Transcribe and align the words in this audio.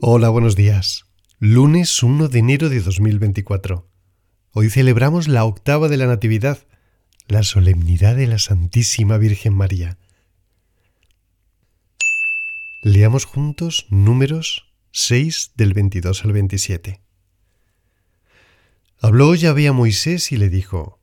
Hola, 0.00 0.28
buenos 0.28 0.54
días. 0.54 1.06
Lunes 1.38 2.02
1 2.02 2.28
de 2.28 2.38
enero 2.38 2.68
de 2.68 2.80
2024. 2.80 3.90
Hoy 4.52 4.70
celebramos 4.70 5.28
la 5.28 5.44
octava 5.44 5.88
de 5.88 5.96
la 5.96 6.06
Natividad, 6.06 6.58
la 7.26 7.42
solemnidad 7.42 8.14
de 8.16 8.26
la 8.26 8.38
Santísima 8.38 9.18
Virgen 9.18 9.54
María. 9.54 9.98
Leamos 12.82 13.24
juntos 13.24 13.86
números 13.90 14.72
6 14.92 15.52
del 15.56 15.74
22 15.74 16.24
al 16.24 16.32
27. 16.32 17.00
Habló 19.00 19.34
Yahvé 19.34 19.68
a 19.68 19.72
Moisés 19.72 20.32
y 20.32 20.36
le 20.36 20.50
dijo, 20.50 21.00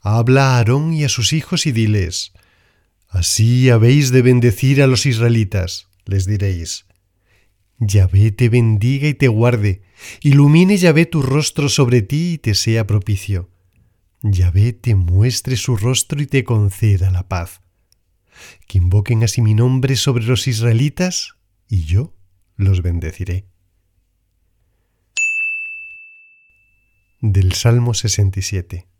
Habla 0.00 0.54
a 0.54 0.56
Aarón 0.58 0.92
y 0.92 1.04
a 1.04 1.08
sus 1.08 1.32
hijos 1.32 1.64
y 1.66 1.72
diles, 1.72 2.32
Así 3.12 3.68
habéis 3.68 4.10
de 4.10 4.22
bendecir 4.22 4.80
a 4.82 4.86
los 4.86 5.04
israelitas, 5.04 5.86
les 6.06 6.24
diréis, 6.24 6.86
Yahvé 7.78 8.32
te 8.32 8.48
bendiga 8.48 9.06
y 9.06 9.12
te 9.12 9.28
guarde, 9.28 9.82
ilumine 10.22 10.78
Yahvé 10.78 11.04
tu 11.04 11.20
rostro 11.20 11.68
sobre 11.68 12.00
ti 12.00 12.32
y 12.32 12.38
te 12.38 12.54
sea 12.54 12.86
propicio. 12.86 13.50
Yahvé 14.22 14.72
te 14.72 14.94
muestre 14.94 15.58
su 15.58 15.76
rostro 15.76 16.22
y 16.22 16.26
te 16.26 16.42
conceda 16.42 17.10
la 17.10 17.28
paz. 17.28 17.60
Que 18.66 18.78
invoquen 18.78 19.22
así 19.24 19.42
mi 19.42 19.52
nombre 19.52 19.96
sobre 19.96 20.24
los 20.24 20.48
israelitas 20.48 21.34
y 21.68 21.84
yo 21.84 22.14
los 22.56 22.80
bendeciré. 22.80 23.44
Del 27.20 27.52
Salmo 27.52 27.92
67 27.92 28.91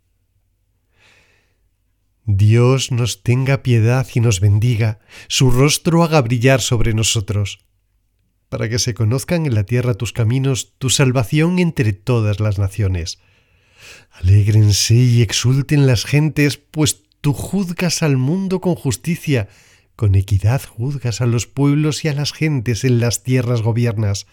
Dios 2.37 2.93
nos 2.93 3.23
tenga 3.23 3.63
piedad 3.63 4.07
y 4.15 4.21
nos 4.21 4.41
bendiga, 4.41 5.01
su 5.29 5.51
rostro 5.51 6.03
haga 6.05 6.21
brillar 6.21 6.61
sobre 6.61 6.95
nosotros 6.95 7.61
para 8.53 8.69
que 8.69 8.79
se 8.79 8.93
conozcan 8.93 9.47
en 9.47 9.55
la 9.55 9.65
tierra 9.65 9.95
tus 9.95 10.13
caminos, 10.13 10.75
tu 10.77 10.91
salvación 10.91 11.59
entre 11.59 11.95
todas 11.95 12.39
las 12.39 12.59
naciones. 12.59 13.19
Alégrense 14.11 14.95
y 14.95 15.23
exulten 15.23 15.87
las 15.87 16.05
gentes, 16.05 16.59
pues 16.59 17.05
tú 17.23 17.33
juzgas 17.33 18.03
al 18.03 18.19
mundo 18.19 18.61
con 18.61 18.75
justicia, 18.75 19.49
con 19.97 20.15
equidad 20.17 20.61
juzgas 20.63 21.23
a 21.23 21.27
los 21.27 21.47
pueblos 21.47 22.05
y 22.05 22.09
a 22.09 22.13
las 22.13 22.35
gentes 22.35 22.85
en 22.85 23.01
las 23.01 23.23
tierras 23.23 23.63
gobiernas. 23.63 24.27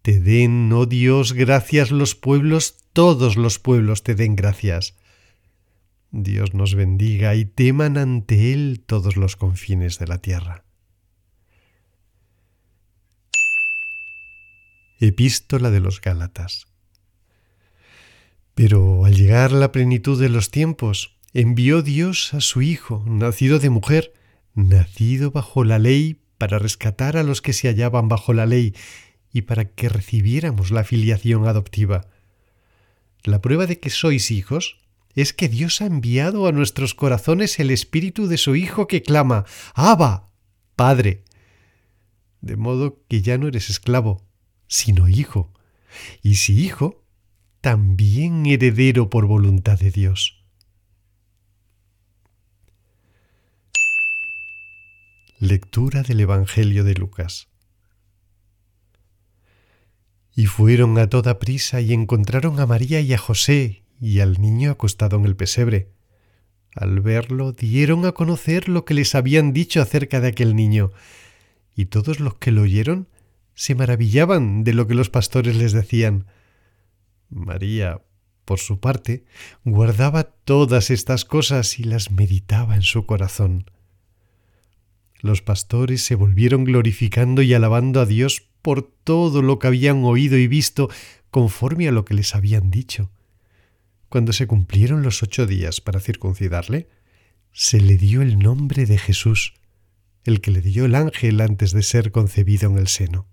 Te 0.00 0.18
den, 0.18 0.72
oh 0.72 0.86
Dios, 0.86 1.34
gracias 1.34 1.90
los 1.90 2.14
pueblos, 2.14 2.76
todos 2.94 3.36
los 3.36 3.58
pueblos 3.58 4.02
te 4.02 4.14
den 4.14 4.34
gracias. 4.34 4.94
Dios 6.16 6.54
nos 6.54 6.76
bendiga 6.76 7.34
y 7.34 7.44
teman 7.44 7.98
ante 7.98 8.52
Él 8.52 8.84
todos 8.86 9.16
los 9.16 9.34
confines 9.34 9.98
de 9.98 10.06
la 10.06 10.18
tierra. 10.18 10.64
Epístola 15.00 15.72
de 15.72 15.80
los 15.80 16.00
Gálatas. 16.00 16.68
Pero 18.54 19.04
al 19.04 19.16
llegar 19.16 19.50
la 19.50 19.72
plenitud 19.72 20.20
de 20.20 20.28
los 20.28 20.52
tiempos, 20.52 21.18
envió 21.32 21.82
Dios 21.82 22.32
a 22.32 22.40
su 22.40 22.62
Hijo, 22.62 23.02
nacido 23.08 23.58
de 23.58 23.70
mujer, 23.70 24.12
nacido 24.54 25.32
bajo 25.32 25.64
la 25.64 25.80
ley, 25.80 26.20
para 26.38 26.60
rescatar 26.60 27.16
a 27.16 27.24
los 27.24 27.42
que 27.42 27.52
se 27.52 27.66
hallaban 27.66 28.08
bajo 28.08 28.32
la 28.32 28.46
ley 28.46 28.72
y 29.32 29.42
para 29.42 29.64
que 29.64 29.88
recibiéramos 29.88 30.70
la 30.70 30.84
filiación 30.84 31.48
adoptiva. 31.48 32.06
La 33.24 33.40
prueba 33.40 33.66
de 33.66 33.80
que 33.80 33.90
sois 33.90 34.30
hijos 34.30 34.83
es 35.14 35.32
que 35.32 35.48
Dios 35.48 35.80
ha 35.80 35.86
enviado 35.86 36.46
a 36.46 36.52
nuestros 36.52 36.94
corazones 36.94 37.58
el 37.60 37.70
espíritu 37.70 38.26
de 38.26 38.36
su 38.36 38.56
Hijo 38.56 38.86
que 38.86 39.02
clama, 39.02 39.44
Abba, 39.74 40.30
Padre. 40.74 41.22
De 42.40 42.56
modo 42.56 43.02
que 43.08 43.22
ya 43.22 43.38
no 43.38 43.48
eres 43.48 43.70
esclavo, 43.70 44.26
sino 44.66 45.08
hijo, 45.08 45.52
y 46.22 46.34
si 46.36 46.64
hijo, 46.64 47.04
también 47.60 48.44
heredero 48.44 49.08
por 49.08 49.26
voluntad 49.26 49.78
de 49.78 49.90
Dios. 49.90 50.44
Lectura 55.38 56.02
del 56.02 56.20
Evangelio 56.20 56.84
de 56.84 56.94
Lucas. 56.94 57.48
Y 60.34 60.46
fueron 60.46 60.98
a 60.98 61.08
toda 61.08 61.38
prisa 61.38 61.80
y 61.80 61.92
encontraron 61.92 62.58
a 62.58 62.66
María 62.66 63.00
y 63.00 63.14
a 63.14 63.18
José 63.18 63.83
y 64.00 64.20
al 64.20 64.40
niño 64.40 64.70
acostado 64.70 65.16
en 65.16 65.24
el 65.24 65.36
pesebre. 65.36 65.88
Al 66.74 67.00
verlo 67.00 67.52
dieron 67.52 68.04
a 68.04 68.12
conocer 68.12 68.68
lo 68.68 68.84
que 68.84 68.94
les 68.94 69.14
habían 69.14 69.52
dicho 69.52 69.80
acerca 69.80 70.20
de 70.20 70.28
aquel 70.28 70.56
niño, 70.56 70.92
y 71.76 71.86
todos 71.86 72.20
los 72.20 72.34
que 72.34 72.50
lo 72.50 72.62
oyeron 72.62 73.08
se 73.54 73.74
maravillaban 73.74 74.64
de 74.64 74.72
lo 74.74 74.86
que 74.86 74.94
los 74.94 75.10
pastores 75.10 75.56
les 75.56 75.72
decían. 75.72 76.26
María, 77.30 78.00
por 78.44 78.58
su 78.58 78.80
parte, 78.80 79.24
guardaba 79.64 80.24
todas 80.24 80.90
estas 80.90 81.24
cosas 81.24 81.78
y 81.78 81.84
las 81.84 82.10
meditaba 82.10 82.74
en 82.74 82.82
su 82.82 83.06
corazón. 83.06 83.70
Los 85.20 85.40
pastores 85.40 86.02
se 86.02 86.16
volvieron 86.16 86.64
glorificando 86.64 87.40
y 87.42 87.54
alabando 87.54 88.00
a 88.00 88.06
Dios 88.06 88.46
por 88.60 88.82
todo 88.82 89.40
lo 89.40 89.58
que 89.58 89.68
habían 89.68 90.04
oído 90.04 90.36
y 90.36 90.48
visto 90.48 90.90
conforme 91.30 91.88
a 91.88 91.92
lo 91.92 92.04
que 92.04 92.14
les 92.14 92.34
habían 92.34 92.70
dicho. 92.70 93.10
Cuando 94.14 94.32
se 94.32 94.46
cumplieron 94.46 95.02
los 95.02 95.24
ocho 95.24 95.44
días 95.44 95.80
para 95.80 95.98
circuncidarle, 95.98 96.88
se 97.50 97.80
le 97.80 97.96
dio 97.96 98.22
el 98.22 98.38
nombre 98.38 98.86
de 98.86 98.96
Jesús, 98.96 99.54
el 100.22 100.40
que 100.40 100.52
le 100.52 100.60
dio 100.60 100.84
el 100.84 100.94
ángel 100.94 101.40
antes 101.40 101.72
de 101.72 101.82
ser 101.82 102.12
concebido 102.12 102.70
en 102.70 102.78
el 102.78 102.86
seno. 102.86 103.26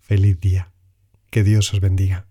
Feliz 0.00 0.38
día. 0.38 0.74
Que 1.30 1.44
Dios 1.44 1.72
os 1.72 1.80
bendiga. 1.80 2.28